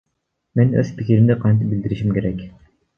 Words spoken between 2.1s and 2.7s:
керек?